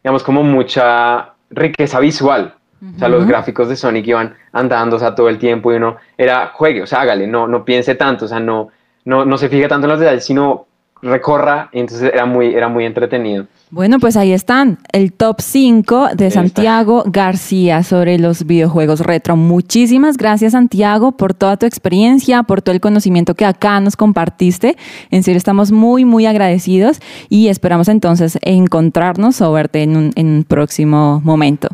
[0.04, 2.54] digamos como mucha riqueza visual.
[2.96, 5.96] O sea, los gráficos de Sonic iban andando, o sea, todo el tiempo y uno
[6.18, 8.70] era, juegue, o sea, hágale, no, no piense tanto, o sea, no,
[9.06, 10.66] no, no se fije tanto en los detalles, sino
[11.02, 13.46] recorra, y entonces era muy, era muy entretenido.
[13.70, 19.36] Bueno, pues ahí están, el top 5 de Santiago García sobre los videojuegos retro.
[19.36, 24.78] Muchísimas gracias Santiago por toda tu experiencia, por todo el conocimiento que acá nos compartiste.
[25.12, 30.28] En serio, estamos muy, muy agradecidos y esperamos entonces encontrarnos o verte en un, en
[30.28, 31.68] un próximo momento.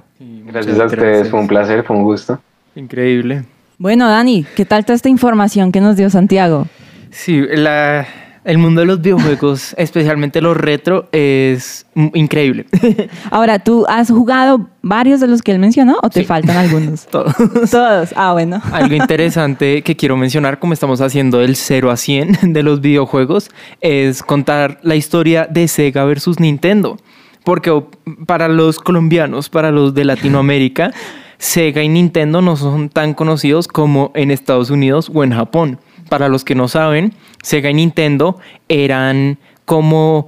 [0.45, 2.39] gracias a ustedes, fue un placer, fue un gusto.
[2.75, 3.43] Increíble.
[3.77, 6.67] Bueno, Dani, ¿qué tal toda esta información que nos dio Santiago?
[7.11, 8.07] Sí, la,
[8.43, 12.65] el mundo de los videojuegos, especialmente los retro, es increíble.
[13.29, 17.05] Ahora, ¿tú has jugado varios de los que él mencionó o te faltan algunos?
[17.11, 17.35] Todos.
[17.69, 18.13] Todos.
[18.15, 18.61] Ah, bueno.
[18.71, 23.51] Algo interesante que quiero mencionar, como estamos haciendo el 0 a 100 de los videojuegos,
[23.81, 26.97] es contar la historia de Sega versus Nintendo.
[27.43, 27.83] Porque
[28.27, 30.93] para los colombianos, para los de Latinoamérica,
[31.39, 35.79] Sega y Nintendo no son tan conocidos como en Estados Unidos o en Japón
[36.11, 40.27] para los que no saben, Sega y Nintendo eran como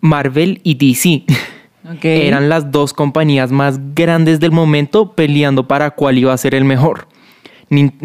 [0.00, 1.22] Marvel y DC.
[2.02, 6.64] eran las dos compañías más grandes del momento peleando para cuál iba a ser el
[6.64, 7.06] mejor.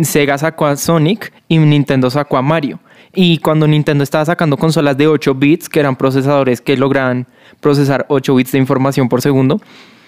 [0.04, 2.80] Sega sacó a Sonic y Nintendo sacó a Mario.
[3.16, 7.26] Y cuando Nintendo estaba sacando consolas de 8 bits, que eran procesadores que lograban
[7.60, 9.60] procesar 8 bits de información por segundo,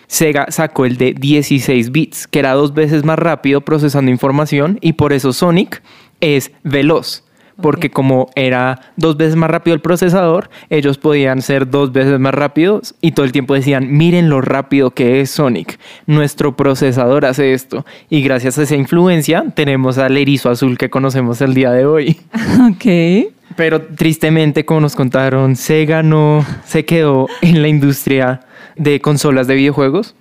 [0.05, 4.93] Sega sacó el de 16 bits, que era dos veces más rápido procesando información y
[4.93, 5.81] por eso Sonic
[6.21, 7.23] es veloz.
[7.61, 12.33] Porque como era dos veces más rápido el procesador, ellos podían ser dos veces más
[12.33, 17.53] rápidos y todo el tiempo decían, miren lo rápido que es Sonic, nuestro procesador hace
[17.53, 17.85] esto.
[18.09, 22.19] Y gracias a esa influencia tenemos al erizo azul que conocemos el día de hoy.
[22.71, 23.31] Ok.
[23.55, 28.41] Pero tristemente, como nos contaron, Sega no se quedó en la industria
[28.75, 30.15] de consolas de videojuegos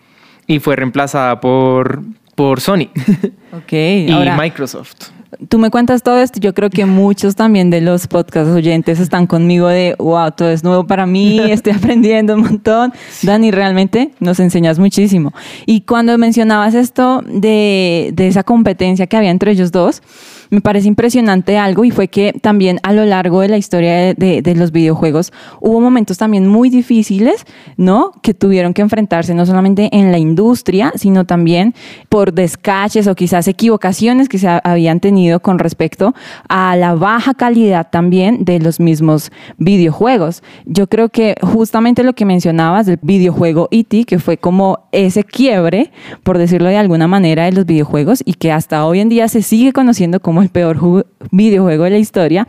[0.46, 2.02] y fue reemplazada por,
[2.34, 2.88] por Sony
[3.52, 3.72] Ok.
[3.72, 5.10] y Microsoft
[5.48, 9.26] tú me cuentas todo esto, yo creo que muchos también de los podcast oyentes están
[9.26, 12.92] conmigo de, wow, todo es nuevo para mí, estoy aprendiendo un montón.
[13.22, 15.32] Dani, realmente nos enseñas muchísimo.
[15.66, 20.02] Y cuando mencionabas esto de, de esa competencia que había entre ellos dos,
[20.50, 24.42] me parece impresionante algo y fue que también a lo largo de la historia de,
[24.42, 28.12] de, los videojuegos hubo momentos también muy difíciles, ¿no?
[28.20, 31.74] Que tuvieron que enfrentarse no solamente en la industria, sino también
[32.08, 36.14] por descaches o quizás equivocaciones que se habían tenido con respecto
[36.48, 40.42] a la baja calidad también de los mismos videojuegos.
[40.66, 45.90] Yo creo que justamente lo que mencionabas del videojuego E.T., que fue como ese quiebre,
[46.22, 49.42] por decirlo de alguna manera, de los videojuegos y que hasta hoy en día se
[49.42, 52.46] sigue conociendo como el peor videojuego de la historia,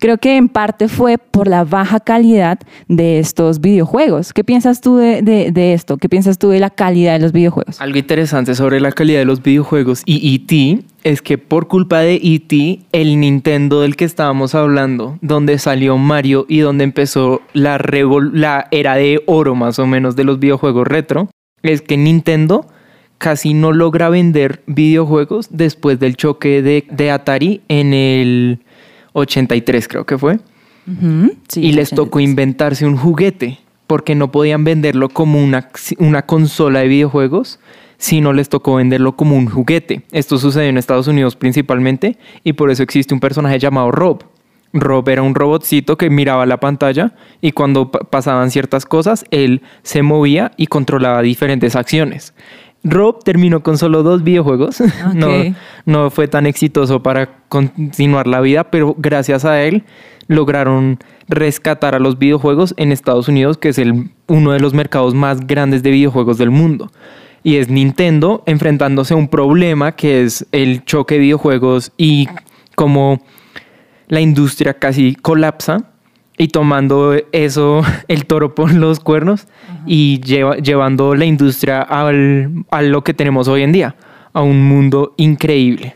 [0.00, 2.58] creo que en parte fue por la baja calidad
[2.88, 4.32] de estos videojuegos.
[4.32, 5.98] ¿Qué piensas tú de, esto?
[5.98, 7.80] ¿Qué piensas tú de la calidad de los videojuegos?
[7.80, 10.82] Algo interesante sobre la calidad de los videojuegos y E.T.
[11.04, 16.46] es que por culpa de E.T., el Nintendo del que estábamos hablando, donde salió Mario
[16.48, 17.78] y donde empezó la,
[18.32, 21.28] la era de oro más o menos de los videojuegos retro,
[21.62, 22.66] es que Nintendo
[23.18, 28.60] casi no logra vender videojuegos después del choque de Atari en el
[29.12, 30.38] 83 creo que fue
[31.48, 31.90] sí, y les 83.
[31.94, 35.68] tocó inventarse un juguete porque no podían venderlo como una,
[35.98, 37.58] una consola de videojuegos,
[37.98, 40.02] sino les tocó venderlo como un juguete.
[40.12, 44.24] Esto sucedió en Estados Unidos principalmente y por eso existe un personaje llamado Rob.
[44.72, 49.62] Rob era un robotcito que miraba la pantalla y cuando pa- pasaban ciertas cosas, él
[49.82, 52.32] se movía y controlaba diferentes acciones.
[52.82, 54.82] Rob terminó con solo dos videojuegos.
[55.86, 59.84] no, fue tan exitoso para continuar la vida, pero gracias a él
[60.28, 65.14] lograron rescatar a los videojuegos en Estados Unidos, que es el, uno de los mercados
[65.14, 66.90] más grandes de videojuegos del mundo.
[67.42, 72.28] Y es Nintendo enfrentándose a un problema que es el choque de videojuegos y
[72.74, 73.22] como
[74.08, 75.90] la industria casi colapsa
[76.40, 79.46] y tomando eso, el toro por los cuernos
[79.86, 83.94] y lleva- llevando la industria al- a lo que tenemos hoy en día,
[84.32, 85.94] a un mundo increíble.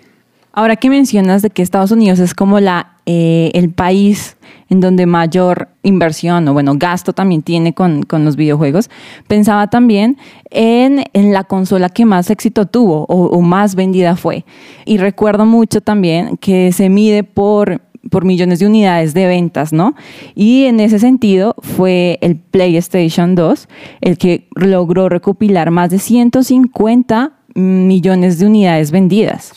[0.53, 4.37] Ahora que mencionas de que Estados Unidos es como la, eh, el país
[4.69, 8.91] en donde mayor inversión o bueno, gasto también tiene con, con los videojuegos,
[9.27, 10.17] pensaba también
[10.51, 14.45] en, en la consola que más éxito tuvo o, o más vendida fue.
[14.85, 19.95] Y recuerdo mucho también que se mide por por millones de unidades de ventas, ¿no?
[20.35, 23.69] Y en ese sentido fue el PlayStation 2
[24.01, 29.53] el que logró recopilar más de 150 millones de unidades vendidas.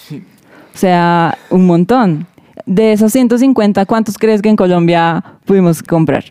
[0.74, 2.28] O sea, un montón.
[2.68, 6.26] De esos 150, ¿cuántos crees que en Colombia pudimos comprar?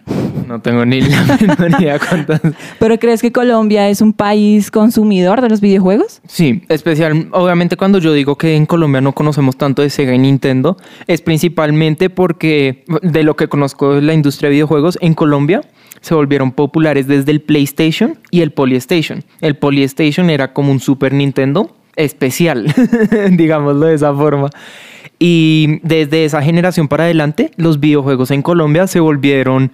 [0.46, 2.42] No tengo ni la menor idea cuántas.
[2.78, 6.20] ¿Pero crees que Colombia es un país consumidor de los videojuegos?
[6.28, 10.18] Sí, especial, obviamente cuando yo digo que en Colombia no conocemos tanto de Sega y
[10.18, 15.62] Nintendo, es principalmente porque de lo que conozco de la industria de videojuegos, en Colombia
[16.02, 19.24] se volvieron populares desde el PlayStation y el Polystation.
[19.40, 22.72] El Polystation era como un Super Nintendo especial,
[23.32, 24.50] digámoslo de esa forma.
[25.18, 29.72] Y desde esa generación para adelante, los videojuegos en Colombia se volvieron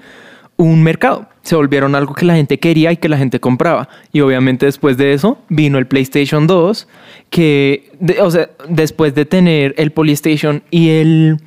[0.57, 1.29] un mercado.
[1.43, 3.89] Se volvieron algo que la gente quería y que la gente compraba.
[4.13, 6.89] Y obviamente después de eso vino el PlayStation 2,
[7.31, 11.39] que, o sea, después de tener el Polystation y el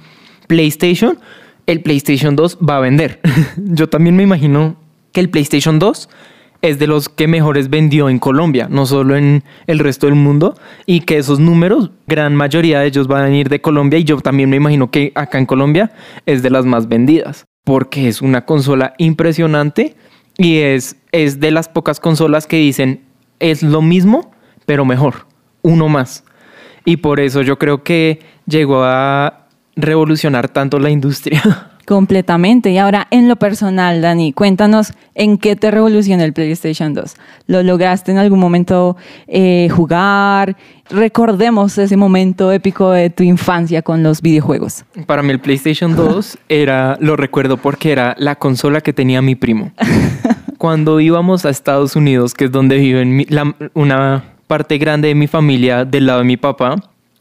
[0.47, 1.17] PlayStation,
[1.65, 3.21] el PlayStation 2 va a vender.
[3.57, 4.75] Yo también me imagino
[5.13, 6.09] que el PlayStation 2
[6.69, 10.55] es de los que mejores vendió en Colombia, no solo en el resto del mundo,
[10.85, 14.19] y que esos números, gran mayoría de ellos van a venir de Colombia, y yo
[14.21, 15.91] también me imagino que acá en Colombia
[16.25, 19.95] es de las más vendidas, porque es una consola impresionante
[20.37, 23.01] y es, es de las pocas consolas que dicen
[23.39, 24.31] es lo mismo,
[24.65, 25.27] pero mejor,
[25.61, 26.23] uno más.
[26.85, 31.71] Y por eso yo creo que llegó a revolucionar tanto la industria.
[31.85, 32.71] Completamente.
[32.71, 37.13] Y ahora, en lo personal, Dani, cuéntanos en qué te revolucionó el PlayStation 2.
[37.47, 40.57] ¿Lo lograste en algún momento eh, jugar?
[40.89, 44.83] Recordemos ese momento épico de tu infancia con los videojuegos.
[45.05, 49.35] Para mí el PlayStation 2 era, lo recuerdo porque era la consola que tenía mi
[49.35, 49.71] primo.
[50.57, 55.15] Cuando íbamos a Estados Unidos, que es donde vive mi- la- una parte grande de
[55.15, 56.75] mi familia del lado de mi papá,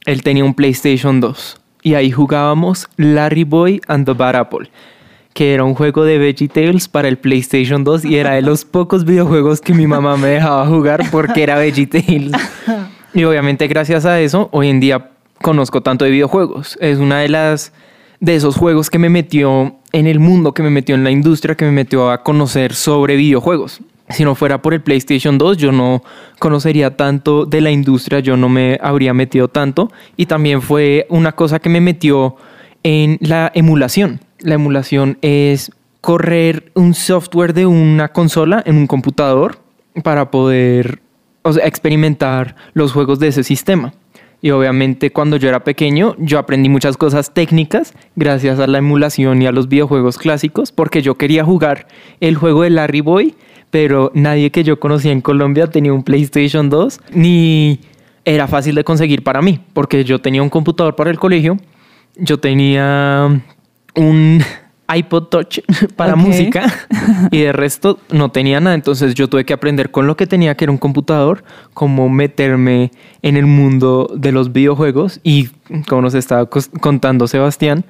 [0.06, 4.70] él tenía un PlayStation 2 y ahí jugábamos Larry Boy and the Bad Apple,
[5.34, 9.04] que era un juego de VeggieTales para el PlayStation 2 y era de los pocos
[9.04, 12.32] videojuegos que mi mamá me dejaba jugar porque era VeggieTales.
[13.12, 15.10] Y obviamente gracias a eso, hoy en día
[15.42, 16.78] conozco tanto de videojuegos.
[16.80, 17.72] Es una de las
[18.18, 21.54] de esos juegos que me metió en el mundo, que me metió en la industria,
[21.54, 23.82] que me metió a conocer sobre videojuegos.
[24.10, 26.02] Si no fuera por el PlayStation 2, yo no
[26.38, 29.90] conocería tanto de la industria, yo no me habría metido tanto.
[30.16, 32.36] Y también fue una cosa que me metió
[32.82, 34.20] en la emulación.
[34.40, 39.58] La emulación es correr un software de una consola en un computador
[40.02, 41.00] para poder
[41.42, 43.94] o sea, experimentar los juegos de ese sistema.
[44.44, 49.40] Y obviamente cuando yo era pequeño, yo aprendí muchas cosas técnicas gracias a la emulación
[49.40, 51.86] y a los videojuegos clásicos, porque yo quería jugar
[52.20, 53.36] el juego de Larry Boy,
[53.70, 57.80] pero nadie que yo conocía en Colombia tenía un PlayStation 2, ni
[58.26, 61.56] era fácil de conseguir para mí, porque yo tenía un computador para el colegio,
[62.16, 63.40] yo tenía
[63.94, 64.42] un
[64.92, 65.60] iPod Touch
[65.96, 66.72] para música
[67.30, 68.74] y de resto no tenía nada.
[68.74, 72.90] Entonces yo tuve que aprender con lo que tenía, que era un computador, cómo meterme
[73.22, 75.20] en el mundo de los videojuegos.
[75.22, 75.48] Y
[75.88, 76.48] como nos estaba
[76.80, 77.84] contando Sebastián,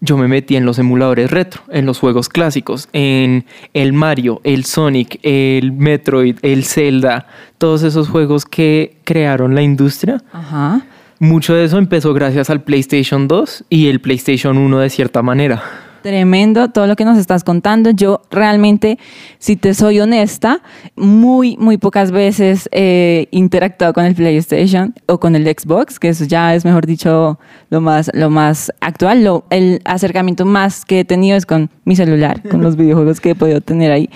[0.00, 4.64] yo me metí en los emuladores retro, en los juegos clásicos, en el Mario, el
[4.64, 7.26] Sonic, el Metroid, el Zelda,
[7.56, 10.22] todos esos juegos que crearon la industria.
[10.32, 10.82] Ajá.
[11.20, 15.62] Mucho de eso empezó gracias al PlayStation 2 y el PlayStation 1 de cierta manera.
[16.04, 17.88] Tremendo todo lo que nos estás contando.
[17.88, 18.98] Yo realmente,
[19.38, 20.60] si te soy honesta,
[20.96, 26.26] muy, muy pocas veces he interactuado con el PlayStation o con el Xbox, que eso
[26.26, 27.38] ya es, mejor dicho,
[27.70, 29.24] lo más, lo más actual.
[29.24, 33.30] Lo, el acercamiento más que he tenido es con mi celular, con los videojuegos que
[33.30, 34.10] he podido tener ahí.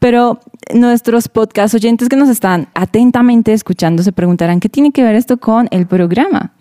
[0.00, 0.40] Pero
[0.74, 5.36] nuestros podcast oyentes que nos están atentamente escuchando se preguntarán, ¿qué tiene que ver esto
[5.36, 6.54] con el programa?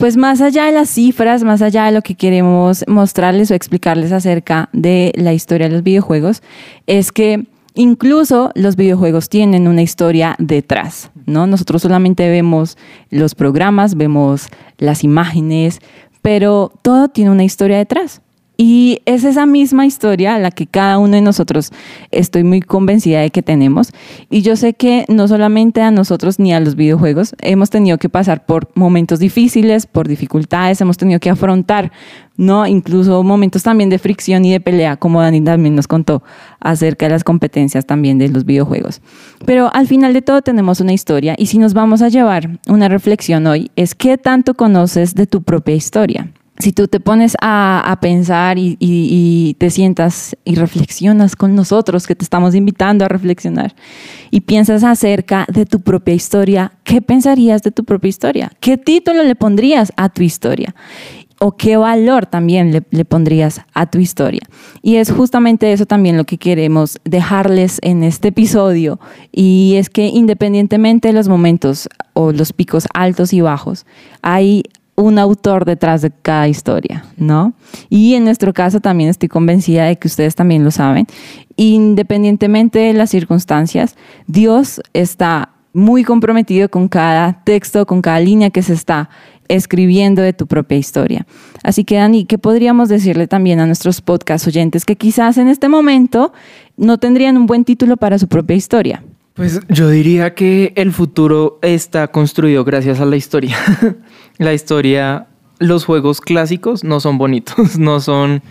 [0.00, 4.12] Pues más allá de las cifras, más allá de lo que queremos mostrarles o explicarles
[4.12, 6.42] acerca de la historia de los videojuegos,
[6.86, 7.44] es que
[7.74, 11.46] incluso los videojuegos tienen una historia detrás, ¿no?
[11.46, 12.78] Nosotros solamente vemos
[13.10, 14.48] los programas, vemos
[14.78, 15.80] las imágenes,
[16.22, 18.22] pero todo tiene una historia detrás.
[18.62, 21.70] Y es esa misma historia la que cada uno de nosotros
[22.10, 23.90] estoy muy convencida de que tenemos.
[24.28, 28.10] Y yo sé que no solamente a nosotros ni a los videojuegos hemos tenido que
[28.10, 31.90] pasar por momentos difíciles, por dificultades, hemos tenido que afrontar,
[32.36, 32.66] ¿no?
[32.66, 36.22] Incluso momentos también de fricción y de pelea, como Dani también nos contó
[36.60, 39.00] acerca de las competencias también de los videojuegos.
[39.46, 42.90] Pero al final de todo tenemos una historia y si nos vamos a llevar una
[42.90, 46.30] reflexión hoy es qué tanto conoces de tu propia historia
[46.60, 52.24] si tú te pones a, pensar y, te sientas y reflexionas con nosotros, que te
[52.24, 53.74] estamos invitando a reflexionar,
[54.30, 58.52] y piensas acerca de tu propia historia, ¿qué pensarías de tu propia historia?
[58.60, 60.74] ¿Qué título le pondrías a tu historia?
[61.42, 64.42] ¿O qué valor también le, le pondrías a tu historia?
[64.82, 69.00] Y es justamente eso también lo que queremos dejarles en este episodio,
[69.32, 73.86] y es que independientemente de los momentos o los picos altos y bajos,
[74.22, 74.64] hay
[75.00, 77.54] un autor detrás de cada historia, ¿no?
[77.88, 81.06] Y en nuestro caso también estoy convencida de que ustedes también lo saben.
[81.56, 83.96] Independientemente de las circunstancias,
[84.26, 89.08] Dios está muy comprometido con cada texto, con cada línea que se está
[89.48, 91.26] escribiendo de tu propia historia.
[91.62, 95.68] Así que, Dani, ¿qué podríamos decirle también a nuestros podcast oyentes que quizás en este
[95.68, 96.32] momento
[96.76, 99.02] no tendrían un buen título para su propia historia?
[99.34, 103.56] Pues yo diría que el futuro está construido gracias a la historia.
[104.38, 105.28] la historia,
[105.58, 108.42] los juegos clásicos no son bonitos, no son,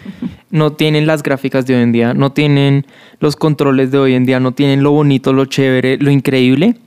[0.52, 2.86] no tienen las gráficas de hoy en día, no tienen
[3.20, 6.78] los controles de hoy en día, no tienen lo bonito, lo chévere, lo increíble,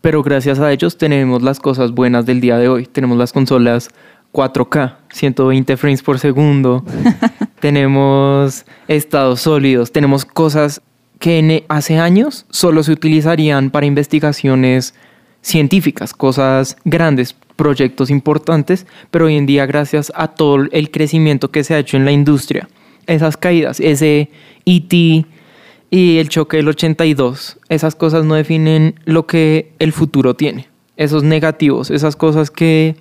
[0.00, 2.86] pero gracias a ellos tenemos las cosas buenas del día de hoy.
[2.86, 3.90] Tenemos las consolas
[4.32, 6.84] 4K, 120 frames por segundo,
[7.60, 10.80] tenemos estados sólidos, tenemos cosas
[11.22, 14.92] que hace años solo se utilizarían para investigaciones
[15.40, 21.62] científicas, cosas grandes, proyectos importantes, pero hoy en día gracias a todo el crecimiento que
[21.62, 22.68] se ha hecho en la industria,
[23.06, 24.30] esas caídas, ese
[24.64, 24.92] IT
[25.90, 30.66] y el choque del 82, esas cosas no definen lo que el futuro tiene.
[30.96, 32.96] Esos negativos, esas cosas que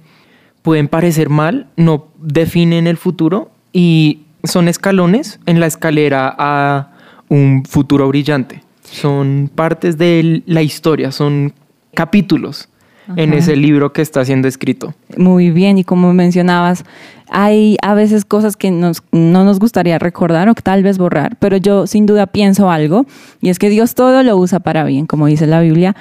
[0.62, 6.91] pueden parecer mal, no definen el futuro y son escalones en la escalera a
[7.32, 8.62] un futuro brillante.
[8.84, 11.54] Son partes de la historia, son
[11.94, 12.68] capítulos
[13.16, 14.94] en ese libro que está siendo escrito.
[15.18, 16.84] Muy bien, y como mencionabas,
[17.30, 21.56] hay a veces cosas que nos, no nos gustaría recordar o tal vez borrar, pero
[21.56, 23.06] yo sin duda pienso algo,
[23.42, 25.96] y es que Dios todo lo usa para bien, como dice la Biblia,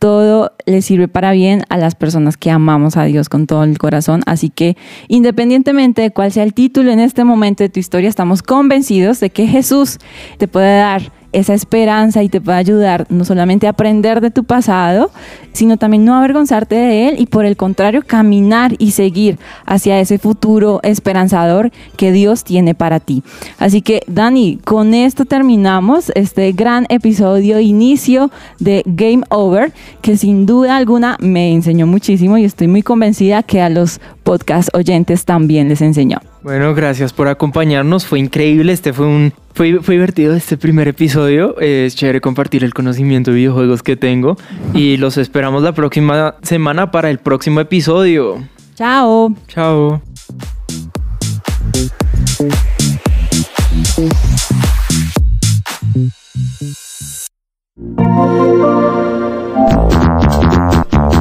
[0.00, 3.78] todo le sirve para bien a las personas que amamos a Dios con todo el
[3.78, 4.22] corazón.
[4.26, 4.76] Así que
[5.08, 9.28] independientemente de cuál sea el título en este momento de tu historia, estamos convencidos de
[9.28, 9.98] que Jesús
[10.38, 14.44] te puede dar esa esperanza y te puede ayudar no solamente a aprender de tu
[14.44, 15.10] pasado,
[15.52, 20.18] sino también no avergonzarte de él y por el contrario caminar y seguir hacia ese
[20.18, 23.22] futuro esperanzador que Dios tiene para ti.
[23.58, 29.72] Así que Dani, con esto terminamos este gran episodio, inicio de Game Over,
[30.02, 34.68] que sin duda alguna me enseñó muchísimo y estoy muy convencida que a los podcast
[34.74, 36.29] oyentes también les enseñó.
[36.42, 38.06] Bueno, gracias por acompañarnos.
[38.06, 38.72] Fue increíble.
[38.72, 39.32] Este fue un.
[39.52, 41.58] Fue, fue divertido este primer episodio.
[41.60, 44.36] Es chévere compartir el conocimiento de videojuegos que tengo.
[44.72, 48.42] Y los esperamos la próxima semana para el próximo episodio.
[48.74, 49.34] Chao.
[49.48, 50.00] Chao.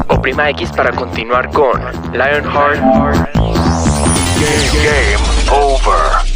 [0.07, 1.79] Oprima X para continuar con
[2.13, 3.29] Lionheart
[4.39, 5.19] game, game
[5.51, 6.28] over.